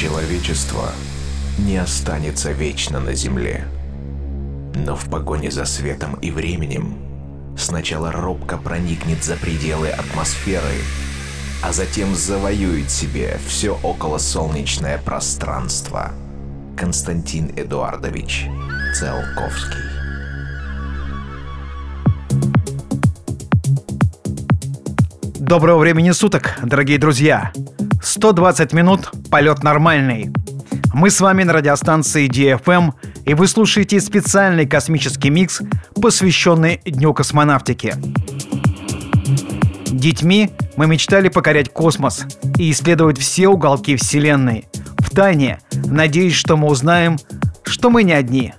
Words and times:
Человечество 0.00 0.92
не 1.58 1.76
останется 1.76 2.52
вечно 2.52 3.00
на 3.00 3.12
Земле. 3.12 3.66
Но 4.74 4.96
в 4.96 5.10
погоне 5.10 5.50
за 5.50 5.66
светом 5.66 6.14
и 6.22 6.30
временем 6.30 6.96
сначала 7.54 8.10
робко 8.10 8.56
проникнет 8.56 9.22
за 9.22 9.36
пределы 9.36 9.88
атмосферы, 9.88 10.72
а 11.62 11.74
затем 11.74 12.14
завоюет 12.14 12.90
себе 12.90 13.38
все 13.46 13.78
околосолнечное 13.82 14.96
пространство. 14.96 16.12
Константин 16.78 17.52
Эдуардович 17.54 18.46
Циолковский 18.94 19.84
Доброго 25.38 25.78
времени 25.78 26.12
суток, 26.12 26.58
дорогие 26.62 26.96
друзья! 26.96 27.52
120 28.02 28.72
минут, 28.72 29.10
полет 29.30 29.62
нормальный. 29.62 30.30
Мы 30.94 31.10
с 31.10 31.20
вами 31.20 31.44
на 31.44 31.52
радиостанции 31.52 32.28
DFM, 32.28 32.92
и 33.26 33.34
вы 33.34 33.46
слушаете 33.46 34.00
специальный 34.00 34.66
космический 34.66 35.30
микс, 35.30 35.60
посвященный 36.00 36.80
Дню 36.84 37.12
космонавтики. 37.14 37.94
Детьми 39.86 40.50
мы 40.76 40.86
мечтали 40.86 41.28
покорять 41.28 41.72
космос 41.72 42.24
и 42.56 42.70
исследовать 42.70 43.18
все 43.18 43.48
уголки 43.48 43.96
Вселенной. 43.96 44.66
В 44.98 45.10
тайне, 45.10 45.58
надеясь, 45.72 46.34
что 46.34 46.56
мы 46.56 46.68
узнаем, 46.68 47.18
что 47.64 47.90
мы 47.90 48.02
не 48.02 48.12
одни. 48.12 48.54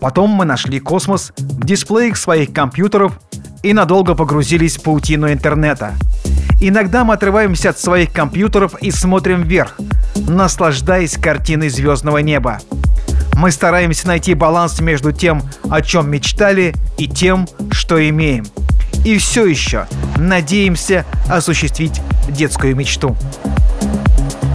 Потом 0.00 0.30
мы 0.30 0.44
нашли 0.44 0.78
космос 0.78 1.32
в 1.36 1.64
дисплеях 1.64 2.16
своих 2.16 2.52
компьютеров 2.52 3.18
и 3.62 3.72
надолго 3.72 4.14
погрузились 4.14 4.76
в 4.76 4.82
паутину 4.82 5.32
интернета– 5.32 5.94
Иногда 6.60 7.04
мы 7.04 7.14
отрываемся 7.14 7.70
от 7.70 7.78
своих 7.78 8.12
компьютеров 8.12 8.74
и 8.80 8.90
смотрим 8.90 9.42
вверх, 9.42 9.76
наслаждаясь 10.16 11.16
картиной 11.16 11.68
звездного 11.68 12.18
неба. 12.18 12.58
Мы 13.34 13.52
стараемся 13.52 14.08
найти 14.08 14.34
баланс 14.34 14.80
между 14.80 15.12
тем, 15.12 15.42
о 15.70 15.82
чем 15.82 16.10
мечтали, 16.10 16.74
и 16.96 17.06
тем, 17.06 17.46
что 17.70 17.96
имеем. 18.08 18.44
И 19.04 19.16
все 19.18 19.46
еще 19.46 19.86
надеемся 20.16 21.04
осуществить 21.28 22.00
детскую 22.28 22.74
мечту. 22.74 23.16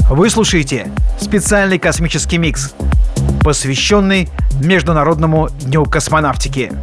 Вы 0.10 0.30
слушаете 0.30 0.92
специальный 1.22 1.80
космический 1.80 2.38
микс, 2.38 2.73
посвященный 3.42 4.28
Международному 4.60 5.48
дню 5.62 5.86
космонавтики. 5.86 6.73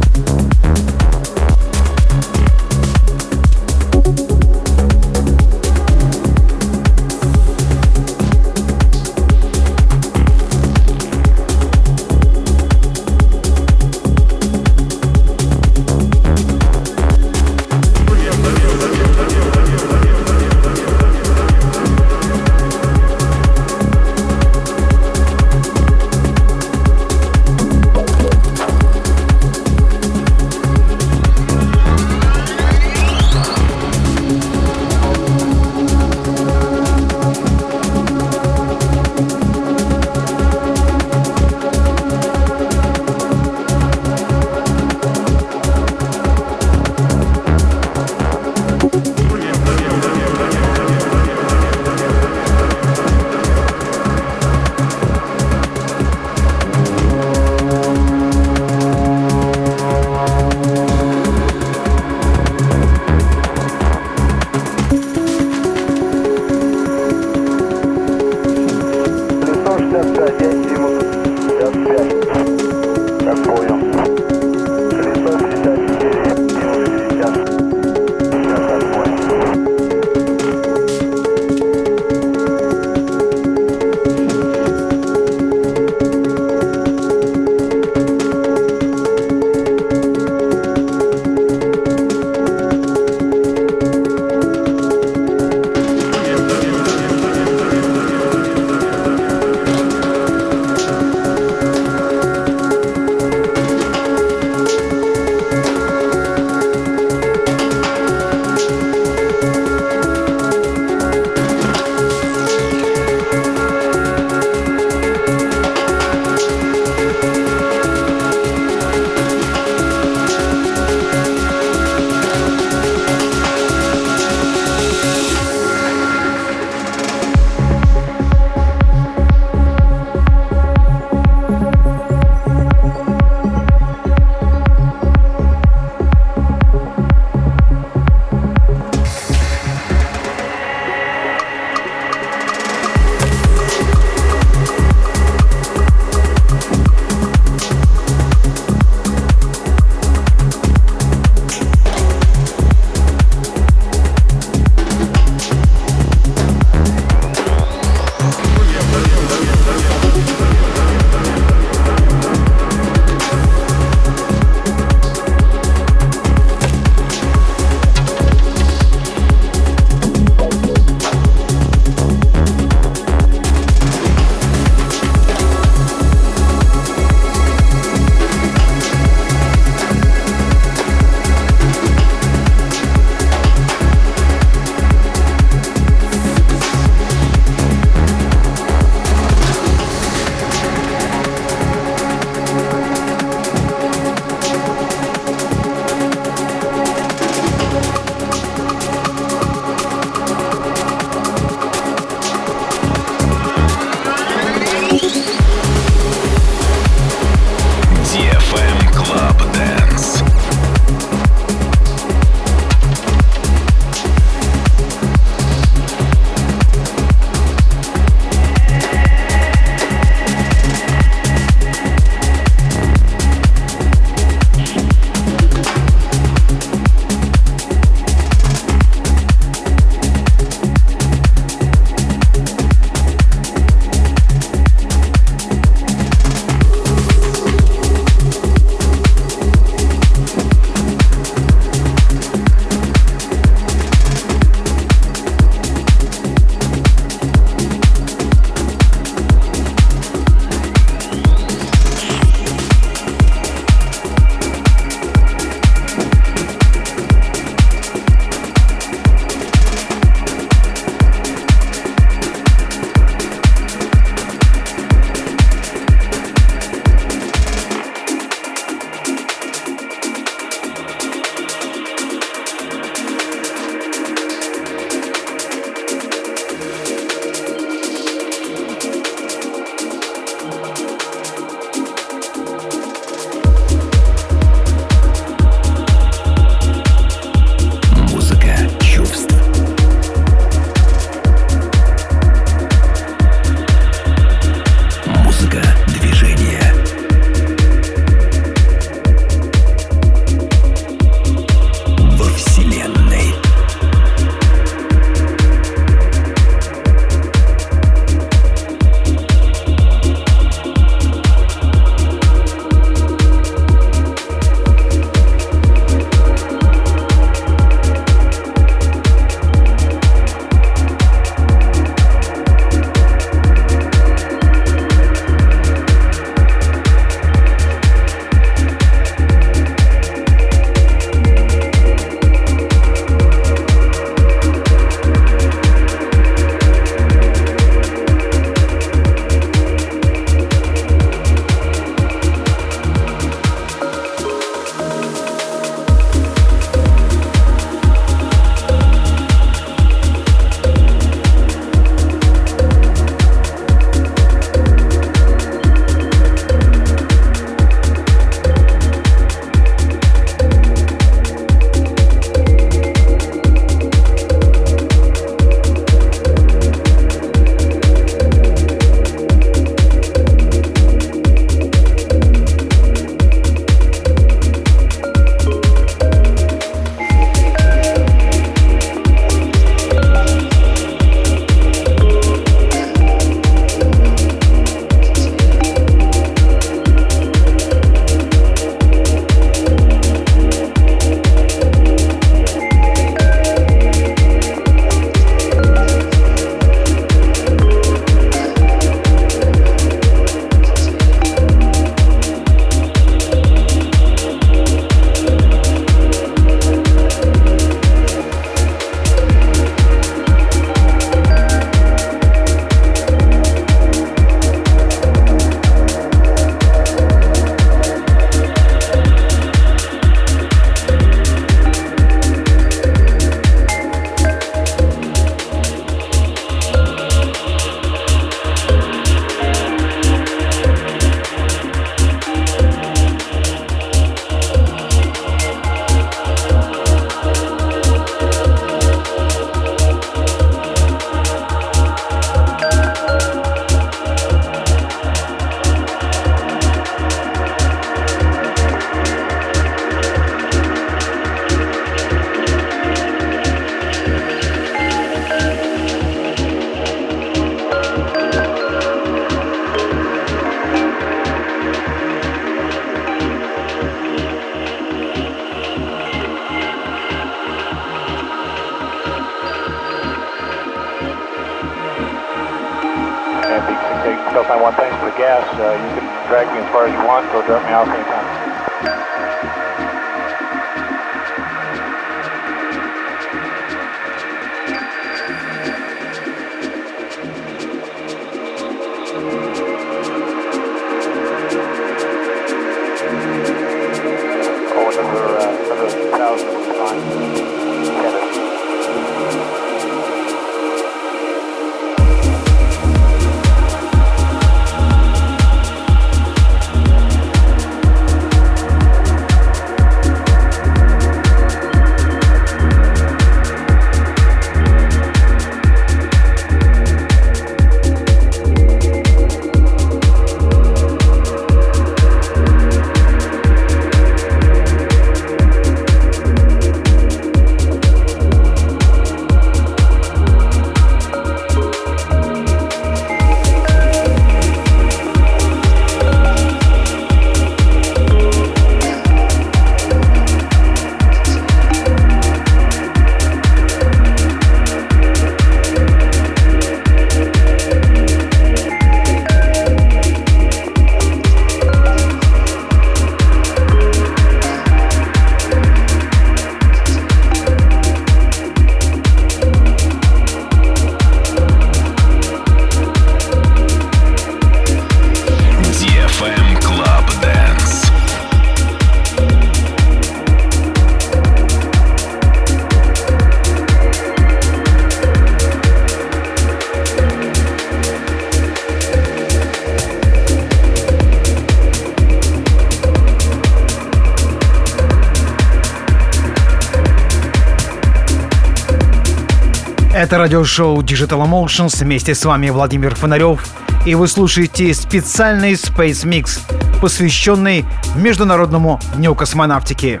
Радиошоу 590.32 590.80
Digital 590.80 591.28
Emotions. 591.28 591.84
Вместе 591.84 592.14
с 592.14 592.24
вами 592.24 592.48
Владимир 592.48 592.94
Фонарев. 592.94 593.44
И 593.84 593.94
вы 593.94 594.08
слушаете 594.08 594.72
специальный 594.72 595.52
Space 595.52 596.06
Mix, 596.08 596.40
посвященный 596.80 597.66
Международному 597.96 598.80
дню 598.96 599.14
космонавтики. 599.14 600.00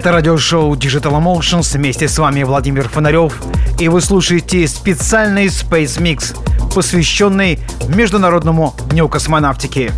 Это 0.00 0.12
радиошоу 0.12 0.74
Digital 0.76 1.20
Emotions. 1.20 1.76
Вместе 1.76 2.08
с 2.08 2.16
вами 2.16 2.42
Владимир 2.42 2.88
Фонарев. 2.88 3.38
И 3.78 3.88
вы 3.88 4.00
слушаете 4.00 4.66
специальный 4.66 5.48
Space 5.48 6.00
Mix, 6.00 6.34
посвященный 6.74 7.58
Международному 7.86 8.74
дню 8.88 9.10
космонавтики. 9.10 9.92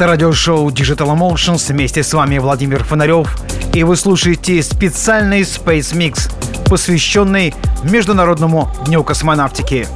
Это 0.00 0.06
радиошоу 0.06 0.70
Digital 0.70 1.14
Emotions. 1.14 1.70
Вместе 1.70 2.02
с 2.02 2.14
вами 2.14 2.38
Владимир 2.38 2.82
Фонарев. 2.84 3.38
И 3.74 3.84
вы 3.84 3.96
слушаете 3.96 4.62
специальный 4.62 5.42
Space 5.42 5.94
Mix, 5.94 6.32
посвященный 6.70 7.54
Международному 7.82 8.72
дню 8.86 9.04
космонавтики. 9.04 9.86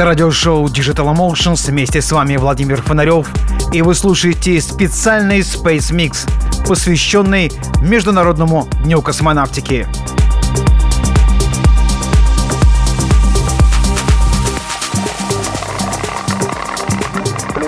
Это 0.00 0.08
радиошоу 0.08 0.64
Digital 0.64 1.14
Emotions. 1.14 1.70
Вместе 1.70 2.00
с 2.00 2.10
вами 2.10 2.38
Владимир 2.38 2.80
Фонарев. 2.80 3.28
И 3.70 3.82
вы 3.82 3.94
слушаете 3.94 4.58
специальный 4.62 5.40
Space 5.40 5.92
Mix, 5.94 6.26
посвященный 6.66 7.52
Международному 7.82 8.66
дню 8.82 9.02
космонавтики. 9.02 9.86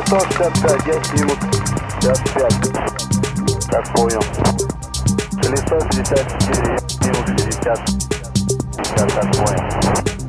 65, 0.08 0.84
10 0.86 1.12
минут 1.20 1.38
55. 2.00 2.54
Как 3.68 3.92
понял. 3.92 4.22
Колесо 5.42 5.78
54, 5.90 6.78
минут 7.02 7.26
60. 7.42 7.78
50, 8.78 9.12
как 9.12 9.32
понял. 9.32 10.21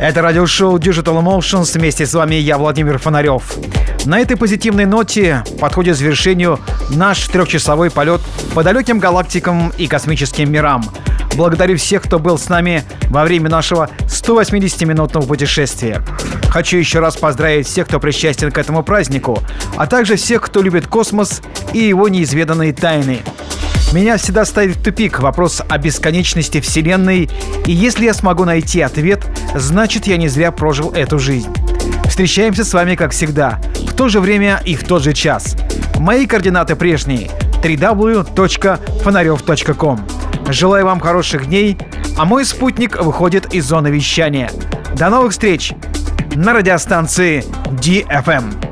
Это 0.00 0.22
радиошоу 0.22 0.78
Digital 0.78 1.22
Emotions. 1.22 1.78
Вместе 1.78 2.06
с 2.06 2.14
вами 2.14 2.34
я, 2.36 2.56
Владимир 2.56 2.96
Фонарев. 2.96 3.58
На 4.06 4.18
этой 4.18 4.34
позитивной 4.34 4.86
ноте 4.86 5.44
подходит 5.60 5.96
к 5.96 5.98
завершению 5.98 6.58
наш 6.88 7.28
трехчасовой 7.28 7.90
полет 7.90 8.22
по 8.54 8.62
далеким 8.62 8.98
галактикам 8.98 9.70
и 9.76 9.86
космическим 9.86 10.50
мирам. 10.50 10.82
Благодарю 11.36 11.76
всех, 11.76 12.04
кто 12.04 12.18
был 12.18 12.38
с 12.38 12.48
нами 12.48 12.82
во 13.10 13.24
время 13.24 13.50
нашего 13.50 13.90
180-минутного 14.06 15.26
путешествия. 15.26 16.02
Хочу 16.48 16.78
еще 16.78 17.00
раз 17.00 17.18
поздравить 17.18 17.66
всех, 17.66 17.86
кто 17.86 18.00
причастен 18.00 18.50
к 18.50 18.56
этому 18.56 18.82
празднику, 18.82 19.42
а 19.76 19.86
также 19.86 20.16
всех, 20.16 20.40
кто 20.40 20.62
любит 20.62 20.86
космос 20.86 21.42
и 21.74 21.80
его 21.80 22.08
неизведанные 22.08 22.72
тайны. 22.72 23.20
Меня 23.92 24.18
всегда 24.18 24.44
ставит 24.44 24.76
в 24.76 24.82
тупик 24.84 25.18
вопрос 25.18 25.60
о 25.68 25.76
бесконечности 25.76 26.60
Вселенной, 26.60 27.28
и 27.66 27.72
если 27.72 28.04
я 28.04 28.14
смогу 28.14 28.44
найти 28.44 28.80
ответ, 28.80 29.26
значит 29.54 30.06
я 30.06 30.16
не 30.16 30.28
зря 30.28 30.50
прожил 30.52 30.92
эту 30.92 31.18
жизнь. 31.18 31.52
Встречаемся 32.08 32.64
с 32.64 32.72
вами, 32.72 32.94
как 32.94 33.10
всегда, 33.12 33.60
в 33.88 33.94
то 33.94 34.08
же 34.08 34.20
время 34.20 34.62
и 34.64 34.76
в 34.76 34.84
тот 34.84 35.02
же 35.02 35.12
час. 35.12 35.56
Мои 35.98 36.26
координаты 36.26 36.76
прежние– 36.76 37.28
www.фонарев.com. 37.62 40.08
Желаю 40.48 40.86
вам 40.86 41.00
хороших 41.00 41.46
дней, 41.46 41.76
а 42.16 42.24
мой 42.24 42.44
спутник 42.44 43.00
выходит 43.00 43.54
из 43.54 43.66
зоны 43.66 43.88
вещания. 43.88 44.50
До 44.96 45.10
новых 45.10 45.32
встреч 45.32 45.72
на 46.34 46.52
радиостанции 46.52 47.44
DFM. 47.70 48.69